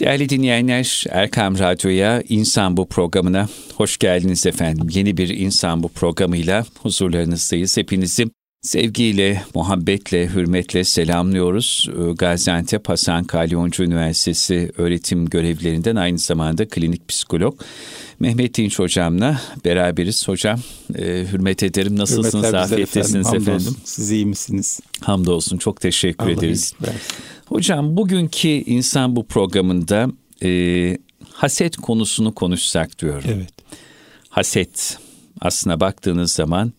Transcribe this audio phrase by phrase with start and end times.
[0.00, 4.88] Değerli dinleyenler, Erkam Radyo'ya İnsan Bu programına hoş geldiniz efendim.
[4.90, 7.76] Yeni bir İnsan Bu programıyla huzurlarınızdayız.
[7.76, 8.26] Hepinizi
[8.62, 11.88] sevgiyle, muhabbetle, hürmetle selamlıyoruz.
[11.92, 17.60] Ee, Gaziantep Hasan Kalyoncu Üniversitesi öğretim görevlilerinden aynı zamanda klinik psikolog
[18.20, 20.28] Mehmet Dinç hocamla beraberiz.
[20.28, 20.60] Hocam
[20.94, 21.96] e, hürmet ederim.
[21.98, 22.34] Nasılsınız?
[22.34, 23.46] Hürmetler Afiyettesiniz efendim.
[23.46, 23.76] Hamdolsun.
[23.84, 24.80] Siz iyi misiniz?
[25.00, 25.58] Hamdolsun.
[25.58, 26.74] Çok teşekkür Allah ederiz.
[27.46, 30.08] Hocam bugünkü insan bu programında
[30.42, 30.98] e,
[31.32, 33.30] haset konusunu konuşsak diyorum.
[33.34, 33.50] Evet.
[34.28, 34.98] Haset
[35.40, 36.72] aslına baktığınız zaman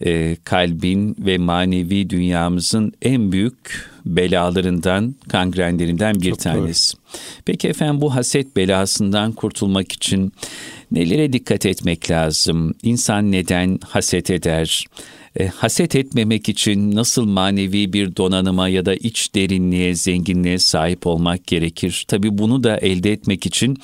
[0.00, 6.96] e, kalbin ve manevi dünyamızın en büyük belalarından, kangrenlerinden bir Çok tanesi.
[7.44, 10.32] Peki efendim bu haset belasından kurtulmak için
[10.92, 12.74] nelere dikkat etmek lazım?
[12.82, 14.86] İnsan neden haset eder?
[15.40, 21.46] E, haset etmemek için nasıl manevi bir donanıma ya da iç derinliğe, zenginliğe sahip olmak
[21.46, 22.04] gerekir?
[22.08, 23.78] Tabii bunu da elde etmek için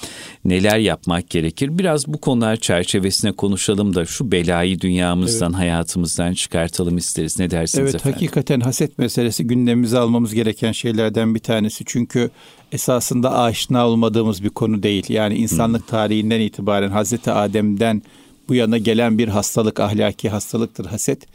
[0.45, 1.79] neler yapmak gerekir?
[1.79, 7.39] Biraz bu konular çerçevesine konuşalım da şu belayı dünyamızdan, hayatımızdan çıkartalım isteriz.
[7.39, 8.15] Ne dersiniz Evet efendim?
[8.15, 11.85] hakikaten haset meselesi gündemimize almamız gereken şeylerden bir tanesi.
[11.87, 12.31] Çünkü
[12.73, 15.05] esasında aşina olmadığımız bir konu değil.
[15.09, 18.03] Yani insanlık tarihinden itibaren Hazreti Adem'den
[18.51, 21.27] bu yana gelen bir hastalık, ahlaki hastalıktır haset.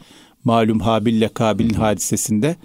[0.44, 2.56] Malum Habil ile Kabil'in hadisesinde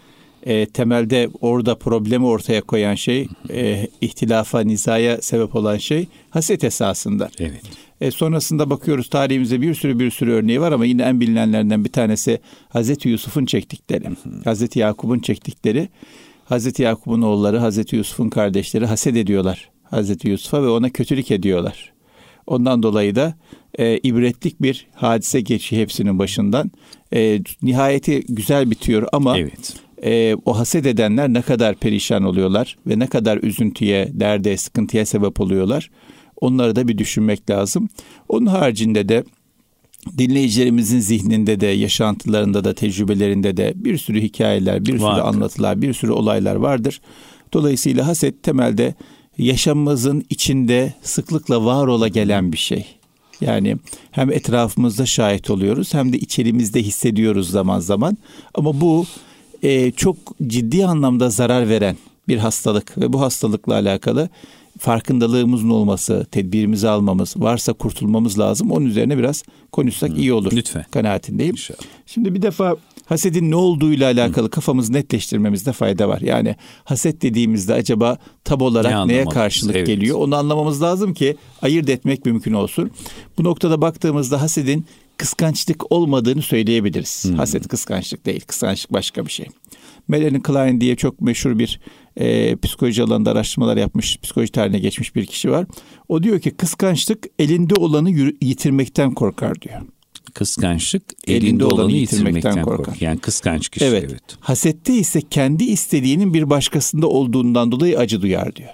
[0.43, 7.29] e, temelde orada problemi ortaya koyan şey, e, ihtilafa, nizaya sebep olan şey haset esasında.
[7.39, 7.61] Evet.
[8.01, 11.91] E, sonrasında bakıyoruz tarihimizde bir sürü bir sürü örneği var ama yine en bilinenlerden bir
[11.91, 14.09] tanesi Hazreti Yusuf'un çektikleri.
[14.43, 15.89] Hazreti Yakup'un çektikleri.
[16.45, 21.90] Hazreti Yakup'un oğulları Hazreti Yusuf'un kardeşleri haset ediyorlar Hazreti Yusuf'a ve ona kötülük ediyorlar.
[22.51, 23.33] Ondan dolayı da
[23.79, 26.71] e, ibretlik bir hadise geçiyor hepsinin başından.
[27.13, 29.75] E, nihayeti güzel bitiyor ama Evet.
[30.03, 35.41] e, o haset edenler ne kadar perişan oluyorlar ve ne kadar üzüntüye, derde, sıkıntıya sebep
[35.41, 35.89] oluyorlar.
[36.41, 37.89] Onları da bir düşünmek lazım.
[38.29, 39.23] Onun haricinde de
[40.17, 45.25] dinleyicilerimizin zihninde de, yaşantılarında da, tecrübelerinde de bir sürü hikayeler, bir sürü Vardır.
[45.25, 47.01] anlatılar, bir sürü olaylar vardır.
[47.53, 48.95] Dolayısıyla haset temelde
[49.45, 52.85] yaşamımızın içinde sıklıkla var ola gelen bir şey.
[53.41, 53.77] Yani
[54.11, 58.17] hem etrafımızda şahit oluyoruz hem de içerimizde hissediyoruz zaman zaman.
[58.53, 59.05] Ama bu
[59.63, 61.97] e, çok ciddi anlamda zarar veren
[62.27, 64.29] bir hastalık ve bu hastalıkla alakalı
[64.81, 68.71] farkındalığımızın olması, tedbirimizi almamız, varsa kurtulmamız lazım.
[68.71, 70.51] Onun üzerine biraz konuşsak iyi olur.
[70.55, 70.85] Lütfen.
[70.91, 71.51] Kanaatindeyim.
[71.51, 71.79] İnşallah.
[72.05, 72.75] Şimdi bir defa
[73.05, 76.21] hasedin ne olduğuyla alakalı kafamızı netleştirmemizde fayda var.
[76.21, 79.33] Yani haset dediğimizde acaba tab Ne olarak neye anlamalıyız?
[79.33, 79.87] karşılık Evet.
[79.87, 80.17] geliyor?
[80.17, 82.91] Onu anlamamız lazım ki ayırt etmek mümkün olsun.
[83.37, 84.85] Bu noktada baktığımızda hasedin
[85.17, 87.25] kıskançlık olmadığını söyleyebiliriz.
[87.37, 88.41] Haset kıskançlık değil.
[88.47, 89.47] Kıskançlık başka bir şey.
[90.07, 91.79] Melanie Klein diye çok meşhur bir
[92.17, 95.65] e, psikoloji alanında araştırmalar yapmış, psikoloji tarihine geçmiş bir kişi var.
[96.09, 98.09] O diyor ki kıskançlık elinde olanı
[98.41, 99.81] yitirmekten korkar diyor.
[100.33, 102.77] Kıskançlık elinde, olanı yitirmekten, korkar.
[102.77, 102.97] korkar.
[102.99, 103.85] Yani kıskanç kişi.
[103.85, 104.05] Evet.
[104.09, 104.23] evet.
[104.39, 108.69] Hasette ise kendi istediğinin bir başkasında olduğundan dolayı acı duyar diyor.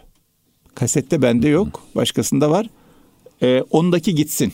[0.75, 2.69] Kasette bende yok, başkasında var.
[3.41, 4.53] Ee, ondaki gitsin.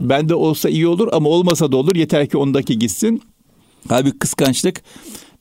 [0.00, 1.96] Bende olsa iyi olur ama olmasa da olur.
[1.96, 3.22] Yeter ki ondaki gitsin.
[3.88, 4.82] Halbuki kıskançlık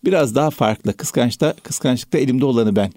[0.05, 0.93] biraz daha farklı.
[0.93, 2.91] Kıskançta, kıskançlıkta elimde olanı ben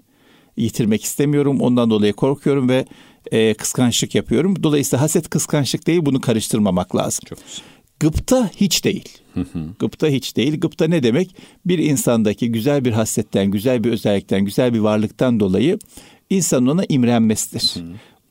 [0.57, 1.61] yitirmek istemiyorum.
[1.61, 2.85] Ondan dolayı korkuyorum ve
[3.31, 4.63] e, kıskançlık yapıyorum.
[4.63, 7.21] Dolayısıyla haset kıskançlık değil bunu karıştırmamak lazım.
[7.29, 7.65] Çok güzel.
[7.99, 9.09] Gıpta hiç değil.
[9.79, 10.59] Gıpta hiç değil.
[10.59, 11.35] Gıpta ne demek?
[11.65, 15.79] Bir insandaki güzel bir hasletten, güzel bir özellikten, güzel bir varlıktan dolayı
[16.29, 17.75] insanın ona imrenmesidir.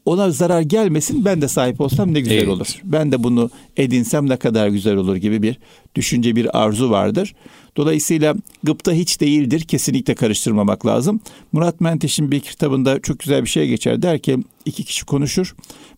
[0.05, 2.49] Ona zarar gelmesin ben de sahip olsam ne güzel Evet.
[2.49, 2.81] olur.
[2.85, 5.59] Ben de bunu edinsem ne kadar güzel olur gibi bir
[5.95, 7.35] düşünce, bir arzu vardır.
[7.77, 9.61] Dolayısıyla gıpta hiç değildir.
[9.61, 11.21] Kesinlikle karıştırmamak lazım.
[11.53, 14.03] Murat Menteş'in bir kitabında çok güzel bir şey geçer.
[14.03, 15.55] Der ki iki kişi konuşur.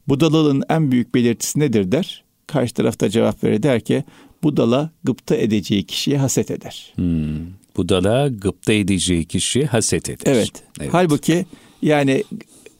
[0.09, 2.25] Budalılığın en büyük belirtisi nedir der.
[2.47, 4.05] Karşı tarafta cevap verir der ki
[4.43, 6.93] budala gıpta edeceği kişiye haset eder.
[6.95, 7.47] Hmm.
[7.77, 10.33] Budala gıpta edeceği kişi haset eder.
[10.33, 10.51] Evet.
[10.93, 11.47] Halbuki
[11.83, 12.25] yani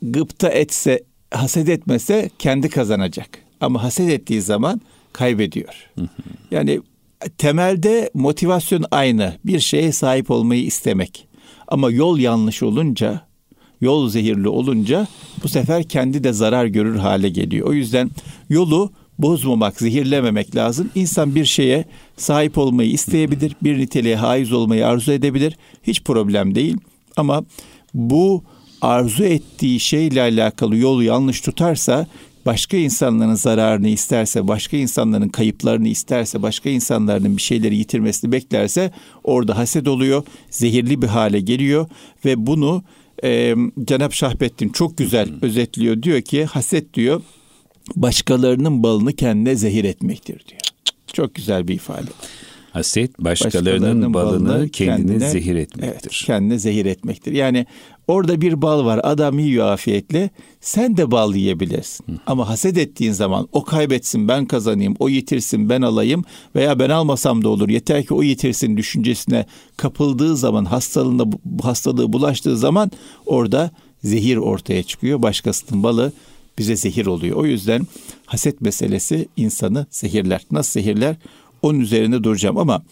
[0.01, 3.29] gıpta etse, haset etmese kendi kazanacak.
[3.61, 4.81] Ama haset ettiği zaman
[5.13, 5.89] kaybediyor.
[6.51, 6.81] Yani
[7.37, 9.33] temelde motivasyon aynı.
[9.45, 11.27] Bir şeye sahip olmayı istemek.
[11.67, 13.21] Ama yol yanlış olunca,
[13.81, 15.07] yol zehirli olunca
[15.43, 17.67] bu sefer kendi de zarar görür hale geliyor.
[17.67, 18.09] O yüzden
[18.49, 20.89] yolu bozmamak, zehirlememek lazım.
[20.95, 21.85] İnsan bir şeye
[22.17, 25.57] sahip olmayı isteyebilir, bir niteliğe haiz olmayı arzu edebilir.
[25.83, 26.77] Hiç problem değil.
[27.17, 27.43] Ama
[27.93, 28.43] bu
[28.81, 32.07] arzu ettiği şeyle alakalı yolu yanlış tutarsa
[32.45, 38.91] başka insanların zararını isterse, başka insanların kayıplarını isterse, başka insanların bir şeyleri yitirmesini beklerse
[39.23, 41.87] orada haset oluyor, zehirli bir hale geliyor
[42.25, 42.83] ve bunu
[43.23, 43.55] e,
[43.85, 45.35] Cenab Şahbettin çok güzel Hı.
[45.41, 46.03] özetliyor.
[46.03, 47.21] Diyor ki haset diyor
[47.95, 50.61] başkalarının balını kendine zehir etmektir diyor.
[51.13, 52.07] Çok güzel bir ifade.
[52.73, 55.91] Haset başkalarının, başkalarının balını, balını kendine, kendine zehir etmektir.
[55.91, 57.31] Evet, kendine zehir etmektir.
[57.31, 57.65] Yani
[58.07, 60.29] orada bir bal var adam yiyor afiyetle
[60.61, 62.05] sen de bal yiyebilirsin.
[62.07, 62.11] Hı.
[62.27, 66.23] Ama haset ettiğin zaman o kaybetsin ben kazanayım o yitirsin ben alayım
[66.55, 69.45] veya ben almasam da olur yeter ki o yitirsin düşüncesine
[69.77, 71.25] kapıldığı zaman hastalığında
[71.63, 72.91] hastalığı bulaştığı zaman
[73.25, 73.71] orada
[74.03, 75.21] zehir ortaya çıkıyor.
[75.21, 76.11] Başkasının balı
[76.57, 77.37] bize zehir oluyor.
[77.37, 77.87] O yüzden
[78.25, 80.41] haset meselesi insanı zehirler.
[80.51, 81.15] Nasıl zehirler?
[81.63, 82.83] Onun üzerinde duracağım ama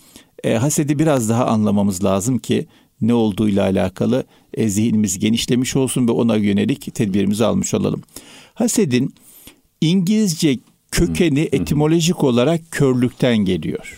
[0.43, 2.67] e, hasedi biraz daha anlamamız lazım ki
[3.01, 4.23] ne olduğuyla alakalı
[4.53, 8.01] e, zihnimiz genişlemiş olsun ve ona yönelik tedbirimizi almış olalım.
[8.53, 9.13] Hasedin
[9.81, 10.57] İngilizce
[10.91, 13.97] kökeni etimolojik olarak körlükten geliyor.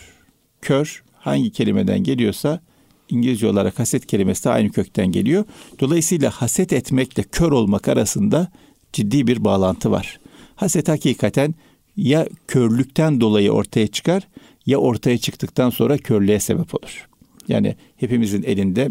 [0.61, 2.61] Kör hangi kelimeden geliyorsa
[3.09, 5.45] İngilizce olarak haset kelimesi de aynı kökten geliyor.
[5.79, 8.51] Dolayısıyla haset etmekle kör olmak arasında
[8.93, 10.19] ciddi bir bağlantı var.
[10.55, 11.55] Haset hakikaten
[11.97, 14.27] ya körlükten dolayı ortaya çıkar
[14.65, 17.07] ya ortaya çıktıktan sonra körlüğe sebep olur.
[17.47, 18.89] Yani hepimizin elinde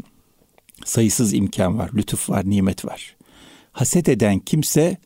[0.85, 3.17] sayısız imkan var, lütuf var, nimet var.
[3.73, 4.97] Haset eden kimse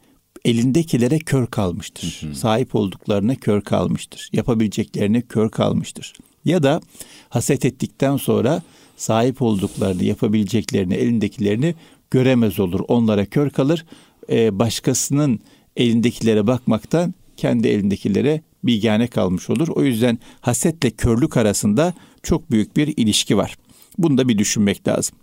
[0.45, 2.19] elindekilere kör kalmıştır.
[2.21, 2.35] Hı hı.
[2.35, 4.31] Sahip olduklarına kör kalmıştır.
[4.33, 6.13] Yapabileceklerine kör kalmıştır.
[6.45, 6.81] Ya da
[7.29, 8.63] haset ettikten sonra
[8.97, 11.75] sahip olduklarını, yapabileceklerini, elindekilerini
[12.11, 12.81] göremez olur.
[12.89, 13.87] Onlara kör kalır.
[14.31, 15.41] Ee, başkasının
[15.77, 19.69] elindekilere bakmaktan kendi elindekilere bilgane kalmış olur.
[19.69, 23.57] O yüzden hasetle körlük arasında çok büyük bir ilişki var.
[23.99, 25.17] Bunu da bir düşünmek lazım.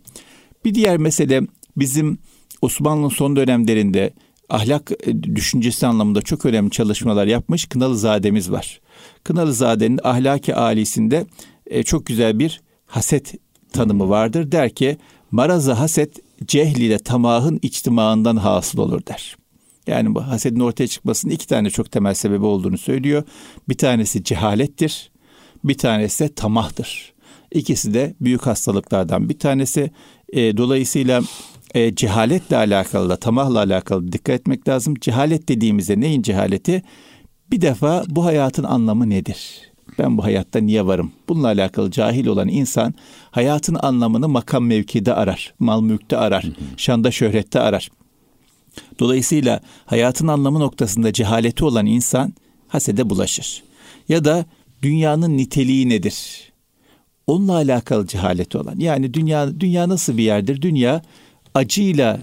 [0.66, 1.42] Bir diğer mesele
[1.78, 2.18] bizim
[2.62, 4.13] Osmanlı'nın son dönemlerinde
[4.50, 8.81] ahlak e, düşüncesi anlamında çok önemli çalışmalar yapmış Kınalızademiz var.
[9.24, 11.25] Kınalızade'nin ahlaki alisinde
[11.68, 13.36] e, çok güzel bir haset
[13.74, 14.51] tanımı vardır.
[14.51, 14.98] Der ki
[15.31, 19.43] marazı haset cehliyle tamahın içtimağından hasıl olur der.
[19.88, 23.24] Yani bu hasedin ortaya çıkmasının iki tane çok temel sebebi olduğunu söylüyor.
[23.69, 25.12] Bir tanesi cehalettir,
[25.63, 27.13] bir tanesi de tamahtır.
[27.51, 29.91] İkisi de büyük hastalıklardan bir tanesi.
[30.33, 31.21] E, dolayısıyla
[31.74, 34.95] e, cehaletle alakalı da tamahla alakalı dikkat etmek lazım.
[35.01, 36.83] Cehalet dediğimizde neyin cehaleti?
[37.51, 39.62] Bir defa bu hayatın anlamı nedir?
[40.00, 41.12] Ben bu hayatta niye varım?
[41.30, 42.94] Bununla alakalı cahil olan insan
[43.31, 46.45] hayatın anlamını makam mevkide arar, mal mülkte arar,
[46.77, 47.89] şanda şöhrette arar.
[48.99, 52.33] Dolayısıyla hayatın anlamı noktasında cehaleti olan insan
[52.67, 53.63] hasede bulaşır.
[54.09, 54.45] Ya da
[54.81, 56.51] dünyanın niteliği nedir?
[57.27, 58.75] Onunla alakalı cehaleti olan.
[58.77, 60.61] Yani dünya dünya nasıl bir yerdir?
[60.61, 61.01] Dünya
[61.55, 62.19] acıyla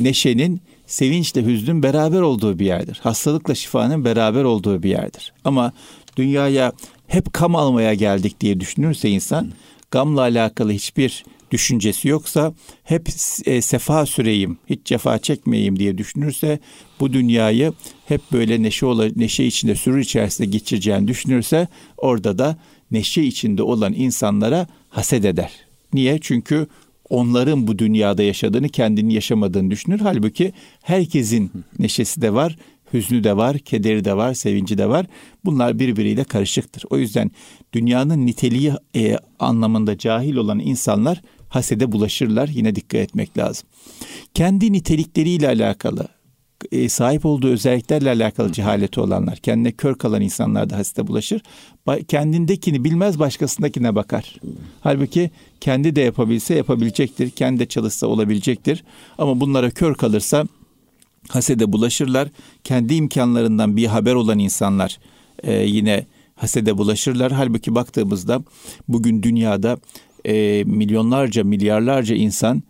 [0.00, 3.00] neşenin, sevinçle hüznün beraber olduğu bir yerdir.
[3.02, 5.32] Hastalıkla şifanın beraber olduğu bir yerdir.
[5.44, 5.72] Ama
[6.16, 6.72] dünyaya
[7.06, 9.52] hep kam almaya geldik diye düşünürse insan
[9.90, 11.24] gamla alakalı hiçbir
[11.54, 12.54] düşüncesi yoksa
[12.84, 13.08] hep
[13.46, 16.58] e, sefa süreyim, hiç cefa çekmeyeyim diye düşünürse
[17.00, 17.72] bu dünyayı
[18.08, 22.56] hep böyle neşe ola, neşe içinde sürür içerisinde geçireceğini düşünürse orada da
[22.90, 25.52] neşe içinde olan insanlara haset eder.
[25.92, 26.18] Niye?
[26.22, 26.66] Çünkü
[27.08, 30.00] onların bu dünyada yaşadığını kendini yaşamadığını düşünür.
[30.00, 30.52] Halbuki
[30.82, 32.56] herkesin neşesi de var,
[32.92, 35.06] hüznü de var, kederi de var, sevinci de var.
[35.44, 36.84] Bunlar birbiriyle karışıktır.
[36.90, 37.30] O yüzden
[37.72, 41.22] dünyanın niteliği e, anlamında cahil olan insanlar
[41.54, 42.48] hasede bulaşırlar.
[42.48, 43.68] Yine dikkat etmek lazım.
[44.34, 46.08] Kendi nitelikleriyle alakalı,
[46.72, 51.42] e, sahip olduğu özelliklerle alakalı cehaleti olanlar, kendine kör kalan insanlar da hasede bulaşır.
[52.08, 54.40] Kendindekini bilmez, başkasındakine bakar.
[54.80, 55.30] Halbuki
[55.60, 58.84] kendi de yapabilse yapabilecektir, kendi de çalışsa olabilecektir.
[59.18, 60.46] Ama bunlara kör kalırsa
[61.28, 62.28] hasede bulaşırlar.
[62.64, 64.98] Kendi imkanlarından bir haber olan insanlar
[65.42, 67.32] e, yine hasede bulaşırlar.
[67.32, 68.42] Halbuki baktığımızda
[68.88, 69.78] bugün dünyada
[70.24, 72.62] e, milyonlarca, milyarlarca insan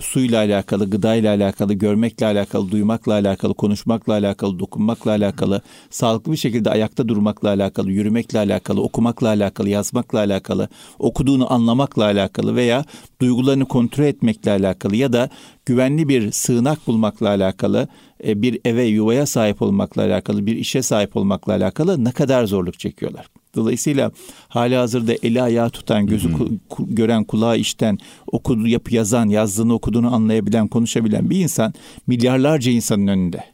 [0.00, 6.70] suyla alakalı, gıdayla alakalı, görmekle alakalı, duymakla alakalı, konuşmakla alakalı, dokunmakla alakalı, sağlıklı bir şekilde
[6.70, 12.84] ayakta durmakla alakalı, yürümekle alakalı, okumakla alakalı, yazmakla alakalı, okuduğunu anlamakla alakalı veya
[13.20, 15.28] duygularını kontrol etmekle alakalı ya da
[15.66, 17.88] güvenli bir sığınak bulmakla alakalı,
[18.26, 22.78] e, bir eve, yuvaya sahip olmakla alakalı, bir işe sahip olmakla alakalı ne kadar zorluk
[22.78, 23.26] çekiyorlar.
[23.54, 24.12] Dolayısıyla
[24.48, 26.32] hali hazırda eli ayağı tutan, gözü
[26.68, 27.98] ku, gören, kulağı işten,
[28.32, 31.74] okudu, yap, yazan, yazdığını okuduğunu anlayabilen, konuşabilen bir insan
[32.06, 33.44] milyarlarca insanın önünde.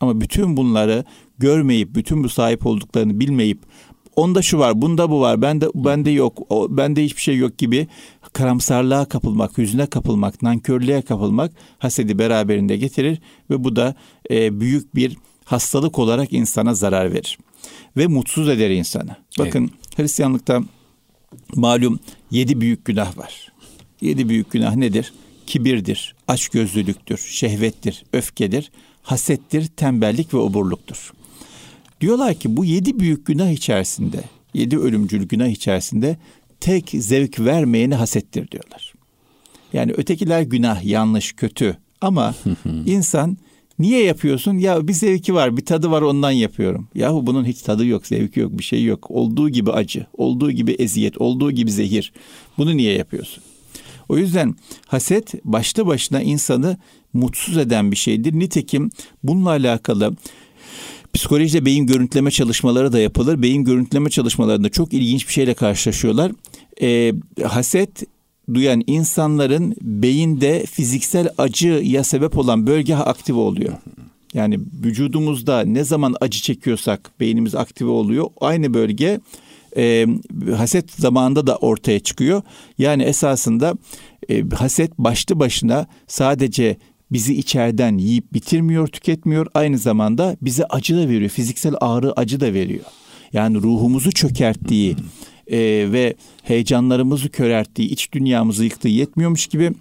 [0.00, 1.04] Ama bütün bunları
[1.38, 3.58] görmeyip, bütün bu sahip olduklarını bilmeyip,
[4.16, 7.88] onda şu var, bunda bu var, bende bende yok, o, bende hiçbir şey yok gibi
[8.32, 13.18] karamsarlığa kapılmak, hüzüne kapılmak, nankörlüğe kapılmak hasedi beraberinde getirir
[13.50, 13.94] ve bu da
[14.30, 17.38] e, büyük bir hastalık olarak insana zarar verir
[17.96, 19.16] ve mutsuz eder insanı.
[19.38, 19.98] Bakın evet.
[19.98, 20.62] Hristiyanlıkta
[21.54, 22.00] malum
[22.30, 23.52] yedi büyük günah var.
[24.00, 25.12] Yedi büyük günah nedir?
[25.46, 28.70] kibirdir, açgözlülüktür, şehvettir, öfkedir,
[29.02, 31.12] hasettir, tembellik ve oburluktur.
[32.00, 36.16] Diyorlar ki bu yedi büyük günah içerisinde, yedi ölümcül günah içerisinde
[36.60, 38.92] tek zevk vermeyeni hasettir diyorlar.
[39.72, 42.34] Yani ötekiler günah, yanlış, kötü ama
[42.86, 43.36] insan
[43.78, 44.58] niye yapıyorsun?
[44.58, 46.88] Ya bir zevki var, bir tadı var ondan yapıyorum.
[46.94, 49.10] Yahu bunun hiç tadı yok, zevki yok, bir şey yok.
[49.10, 52.12] Olduğu gibi acı, olduğu gibi eziyet, olduğu gibi zehir.
[52.58, 53.42] Bunu niye yapıyorsun?
[54.08, 54.54] O yüzden
[54.86, 56.76] haset başta başına insanı
[57.12, 58.38] mutsuz eden bir şeydir.
[58.38, 58.90] Nitekim
[59.22, 60.16] bununla alakalı
[61.14, 63.42] Psikolojide beyin görüntüleme çalışmaları da yapılır.
[63.42, 66.32] Beyin görüntüleme çalışmalarında çok ilginç bir şeyle karşılaşıyorlar.
[66.82, 67.12] E,
[67.44, 68.02] haset
[68.54, 73.74] duyan insanların beyinde fiziksel acıya sebep olan bölge aktive oluyor.
[74.34, 78.26] Yani vücudumuzda ne zaman acı çekiyorsak beynimiz aktive oluyor.
[78.40, 79.20] Aynı bölge
[79.76, 80.06] e,
[80.56, 82.42] haset zamanında da ortaya çıkıyor.
[82.78, 83.74] Yani esasında
[84.28, 86.76] e, haset başlı başına sadece
[87.12, 89.46] bizi içeriden yiyip bitirmiyor, tüketmiyor.
[89.54, 91.30] Aynı zamanda bize acı da veriyor.
[91.30, 92.84] Fiziksel ağrı acı da veriyor.
[93.32, 94.96] Yani ruhumuzu çökerttiği
[95.52, 95.58] e,
[95.92, 99.72] ve heyecanlarımızı körelttiği, iç dünyamızı yıktığı yetmiyormuş gibi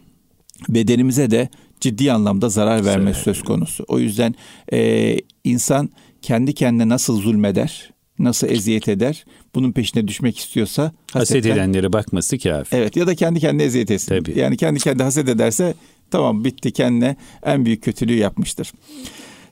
[0.70, 1.50] bedenimize de
[1.80, 3.86] ciddi anlamda zarar vermesi söz konusu.
[3.88, 4.36] O yüzden
[4.74, 5.90] e, insan
[6.22, 9.26] kendi kendine nasıl zulmeder, nasıl eziyet eder,
[9.56, 12.76] bunun peşine düşmek istiyorsa haset edenlere bakması kafi.
[12.76, 14.10] Evet ya da kendi kendine eziyet etsin.
[14.10, 14.40] Tabii.
[14.40, 15.74] Yani kendi kendine haset ederse
[16.12, 18.72] Tamam bitti kendine en büyük kötülüğü yapmıştır.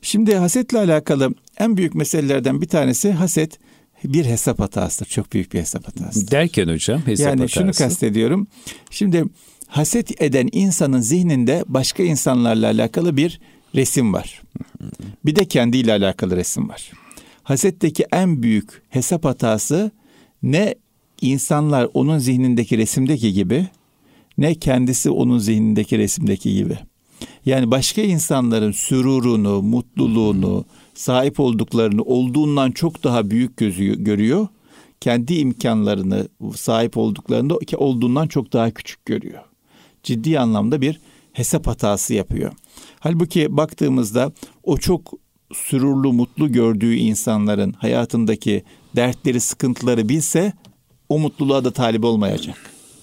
[0.01, 3.59] Şimdi hasetle alakalı en büyük meselelerden bir tanesi haset
[4.03, 5.09] bir hesap hatasıdır.
[5.09, 6.31] Çok büyük bir hesap hatası.
[6.31, 7.53] Derken hocam hesap yani hatası.
[7.53, 8.47] şunu kastediyorum.
[8.91, 9.23] Şimdi
[9.67, 13.39] haset eden insanın zihninde başka insanlarla alakalı bir
[13.75, 14.41] resim var.
[15.25, 16.91] Bir de kendiyle alakalı resim var.
[17.43, 19.91] Hasetteki en büyük hesap hatası
[20.43, 20.75] ne
[21.21, 23.67] insanlar onun zihnindeki resimdeki gibi
[24.37, 26.77] ne kendisi onun zihnindeki resimdeki gibi.
[27.45, 30.65] Yani başka insanların sürurunu, mutluluğunu,
[30.99, 34.47] sahip olduklarını olduğundan çok daha büyük gözü görüyor.
[35.01, 39.43] Kendi imkanlarını sahip olduklarında olduğundan çok daha küçük görüyor.
[40.03, 40.99] Ciddi anlamda bir
[41.33, 42.51] hesap hatası yapıyor.
[42.99, 44.31] Halbuki baktığımızda
[44.63, 45.11] o çok
[45.53, 48.63] sürurlu, mutlu gördüğü insanların hayatındaki
[48.95, 50.53] dertleri, sıkıntıları bilse
[51.09, 52.57] o mutluluğa da talip olmayacak.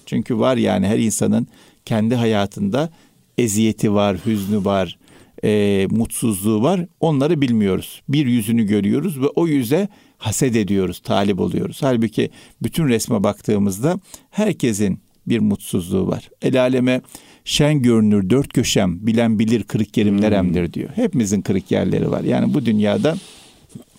[0.06, 1.46] Çünkü var yani her insanın
[1.84, 2.90] kendi hayatında
[3.38, 4.98] eziyeti var, hüznü var,
[5.44, 6.86] e, mutsuzluğu var.
[7.00, 8.02] Onları bilmiyoruz.
[8.08, 9.88] Bir yüzünü görüyoruz ve o yüze
[10.18, 11.78] haset ediyoruz, talip oluyoruz.
[11.80, 12.30] Halbuki
[12.62, 14.00] bütün resme baktığımızda
[14.30, 16.30] herkesin bir mutsuzluğu var.
[16.42, 17.00] El aleme
[17.44, 20.72] şen görünür dört köşem bilen bilir kırık yerim neremdir hmm.
[20.72, 20.90] diyor.
[20.94, 22.20] Hepimizin kırık yerleri var.
[22.20, 23.16] Yani bu dünyada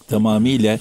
[0.08, 0.80] tamamıyla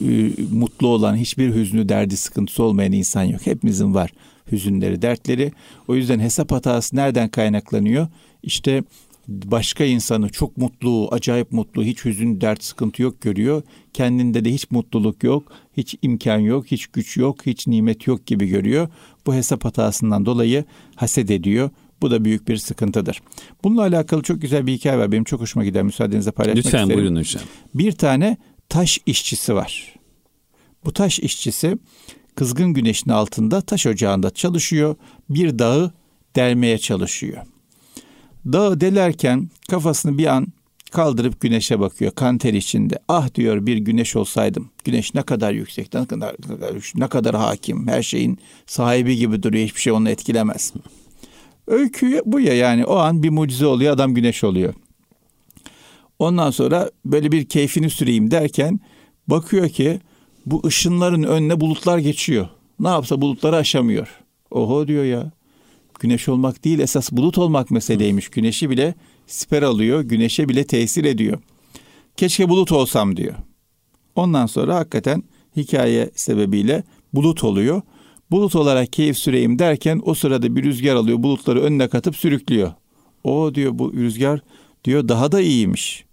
[0.00, 3.46] e, mutlu olan hiçbir hüznü derdi sıkıntısı olmayan insan yok.
[3.46, 4.10] Hepimizin var
[4.52, 5.52] hüzünleri, dertleri.
[5.88, 8.08] O yüzden hesap hatası nereden kaynaklanıyor?
[8.42, 8.82] İşte
[9.30, 13.62] başka insanı çok mutlu, acayip mutlu, hiç hüzün, dert, sıkıntı yok görüyor.
[13.92, 18.46] Kendinde de hiç mutluluk yok, hiç imkan yok, hiç güç yok, hiç nimet yok gibi
[18.46, 18.88] görüyor.
[19.26, 20.64] Bu hesap hatasından dolayı
[20.96, 21.70] haset ediyor.
[22.02, 23.22] Bu da büyük bir sıkıntıdır.
[23.64, 25.12] Bununla alakalı çok güzel bir hikaye var.
[25.12, 25.82] Benim çok hoşuma gider.
[25.82, 26.88] Müsaadenizle paylaşmak Lütfen, isterim.
[26.88, 27.42] Lütfen buyurun hocam.
[27.74, 28.36] Bir tane
[28.68, 29.94] taş işçisi var.
[30.84, 31.78] Bu taş işçisi
[32.34, 34.96] kızgın güneşin altında taş ocağında çalışıyor.
[35.30, 35.92] Bir dağı
[36.36, 37.42] delmeye çalışıyor.
[38.46, 40.46] Dağı delerken kafasını bir an
[40.90, 42.98] kaldırıp güneşe bakıyor kan ter içinde.
[43.08, 44.70] Ah diyor bir güneş olsaydım.
[44.84, 46.36] Güneş ne kadar yüksek, ne kadar,
[46.94, 49.64] ne kadar hakim, her şeyin sahibi gibi duruyor.
[49.64, 50.72] Hiçbir şey onu etkilemez.
[51.66, 54.74] Öykü bu ya yani o an bir mucize oluyor adam güneş oluyor.
[56.18, 58.80] Ondan sonra böyle bir keyfini süreyim derken
[59.28, 60.00] bakıyor ki
[60.46, 62.48] bu ışınların önüne bulutlar geçiyor.
[62.80, 64.08] Ne yapsa bulutları aşamıyor.
[64.50, 65.30] Oho diyor ya.
[66.00, 68.28] Güneş olmak değil esas bulut olmak meseleymiş.
[68.28, 68.94] Güneşi bile
[69.26, 70.00] siper alıyor.
[70.00, 71.38] Güneşe bile tesir ediyor.
[72.16, 73.34] Keşke bulut olsam diyor.
[74.14, 75.22] Ondan sonra hakikaten
[75.56, 77.82] hikaye sebebiyle bulut oluyor.
[78.30, 81.22] Bulut olarak keyif süreyim derken o sırada bir rüzgar alıyor.
[81.22, 82.72] Bulutları önüne katıp sürüklüyor.
[83.24, 84.40] O diyor bu rüzgar
[84.84, 86.04] diyor daha da iyiymiş.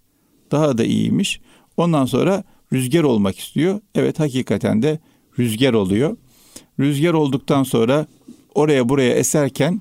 [0.50, 1.40] Daha da iyiymiş.
[1.76, 3.80] Ondan sonra rüzgar olmak istiyor.
[3.94, 4.98] Evet hakikaten de
[5.38, 6.16] rüzgar oluyor.
[6.80, 8.06] Rüzgar olduktan sonra
[8.54, 9.80] oraya buraya eserken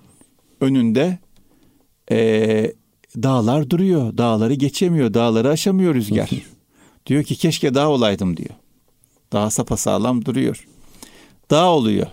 [0.61, 1.19] önünde
[2.11, 2.73] e,
[3.15, 4.17] dağlar duruyor.
[4.17, 5.13] Dağları geçemiyor.
[5.13, 6.29] Dağları aşamıyor rüzgar.
[7.05, 8.55] diyor ki keşke dağ olaydım diyor.
[9.33, 10.67] Dağ sapasağlam duruyor.
[11.51, 12.07] Dağ oluyor.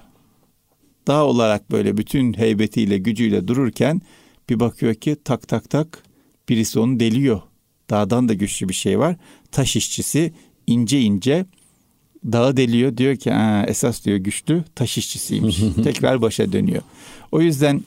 [1.06, 4.02] Dağ olarak böyle bütün heybetiyle gücüyle dururken
[4.48, 6.02] bir bakıyor ki tak tak tak
[6.48, 7.42] birisi onu deliyor.
[7.90, 9.16] Dağdan da güçlü bir şey var.
[9.52, 10.32] Taş işçisi
[10.66, 11.46] ince ince
[12.32, 12.96] dağı deliyor.
[12.96, 13.32] Diyor ki
[13.66, 15.60] esas diyor güçlü taş işçisiymiş.
[15.84, 16.82] Tekrar başa dönüyor.
[17.32, 17.80] O yüzden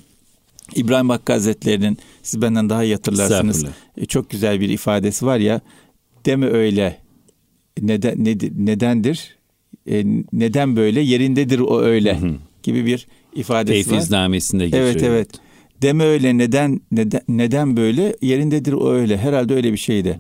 [0.75, 3.65] İbrahim Hakkı Hazretleri'nin siz benden daha iyi hatırlarsınız.
[3.97, 5.61] E, Çok güzel bir ifadesi var ya.
[6.25, 6.97] Deme öyle.
[7.81, 9.37] Neden ned- nedendir?
[9.91, 10.03] E,
[10.33, 11.01] neden böyle?
[11.01, 12.19] Yerindedir o öyle
[12.63, 13.91] gibi bir ifadesi var.
[13.91, 14.83] Teyfiznamesinde geçiyor.
[14.83, 15.29] Evet evet.
[15.81, 18.15] Deme öyle neden neden neden böyle?
[18.21, 19.17] Yerindedir o öyle.
[19.17, 20.19] Herhalde öyle bir şeydi.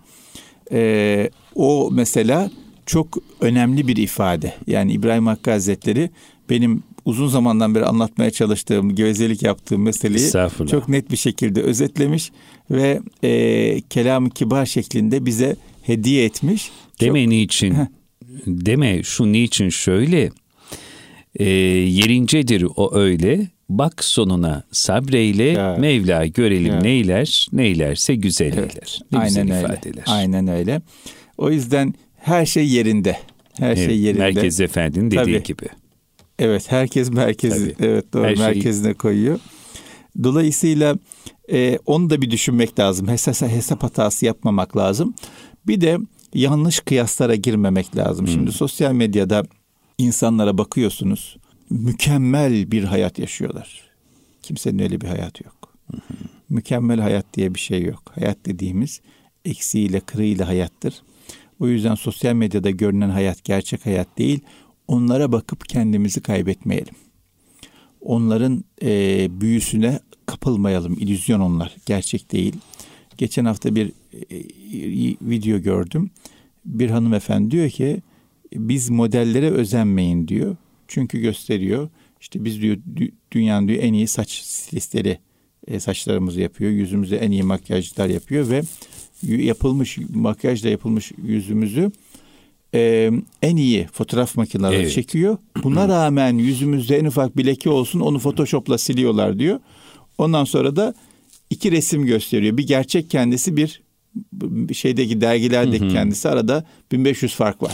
[0.71, 2.51] Ee, o mesela
[2.87, 4.53] çok önemli bir ifade.
[4.67, 6.09] Yani İbrahim Hakkı Hazretleri
[6.49, 10.31] benim uzun zamandan beri anlatmaya çalıştığım, gevezelik yaptığım meseleyi
[10.69, 12.31] çok net bir şekilde özetlemiş
[12.71, 16.71] ve e, kelam-ı kibar şeklinde bize hediye etmiş.
[17.01, 17.75] Deme niçin?
[18.47, 20.29] Deme şu niçin şöyle.
[21.35, 23.47] E, yerincedir o öyle.
[23.69, 25.75] Bak sonuna sabreyle Ya.
[25.79, 26.79] Mevla görelim Ya.
[26.81, 28.99] neyler neylerse güzel Evet, eyler.
[29.11, 29.73] Ne Aynen güzel öyle.
[29.73, 30.03] ifadeler.
[30.07, 30.81] Aynen öyle.
[31.37, 31.93] O yüzden
[32.27, 33.17] her şey yerinde.
[33.59, 34.19] Her Evet, şey yerinde.
[34.23, 35.43] Merkez Efendi'nin dediği Tabii.
[35.43, 35.65] gibi.
[36.39, 37.87] Evet herkes merkezi Tabii.
[37.87, 39.39] evet doğru Her şeyi- merkezine koyuyor.
[40.23, 40.97] Dolayısıyla
[41.51, 43.07] e, onu da bir düşünmek lazım.
[43.07, 45.13] Hesap, hesap hatası yapmamak lazım.
[45.67, 45.97] Bir de
[46.33, 48.27] yanlış kıyaslara girmemek lazım.
[48.27, 49.43] Şimdi sosyal medyada
[49.97, 51.37] insanlara bakıyorsunuz.
[51.69, 53.81] Mükemmel bir hayat yaşıyorlar.
[54.43, 55.73] Kimsenin öyle bir hayatı yok.
[56.49, 58.03] Mükemmel hayat diye bir şey yok.
[58.15, 59.01] Hayat dediğimiz
[59.45, 60.93] eksiğiyle kırığıyla hayattır.
[61.59, 64.39] O yüzden sosyal medyada görünen hayat gerçek hayat değil.
[64.87, 66.93] Onlara bakıp kendimizi kaybetmeyelim.
[68.01, 70.93] Onların e, büyüsüne kapılmayalım.
[70.93, 71.75] İllüzyon onlar.
[71.85, 72.55] Gerçek değil.
[73.17, 74.35] Geçen hafta bir e,
[75.21, 76.11] video gördüm.
[76.65, 78.01] Bir hanımefendi diyor ki
[78.53, 80.55] biz modellere özenmeyin diyor.
[80.87, 81.89] Çünkü gösteriyor.
[82.21, 85.19] İşte biz diyor dü- dünyanın diyor en iyi saç stilistleri
[85.67, 86.71] e, saçlarımızı yapıyor.
[86.71, 88.61] Yüzümüze en iyi makyajlar yapıyor ve
[89.23, 91.91] yapılmış makyajla yapılmış yüzümüzü
[92.75, 94.91] e, en iyi fotoğraf makineleri Evet.
[94.91, 95.37] çekiyor.
[95.63, 99.59] Buna rağmen yüzümüzde en ufak bir leke olsun onu Photoshop'la siliyorlar diyor.
[100.17, 100.93] Ondan sonra da
[101.49, 102.57] iki resim gösteriyor.
[102.57, 103.81] Bir gerçek kendisi bir
[104.73, 107.73] şeydeki dergilerdeki kendisi arada 1500 fark var.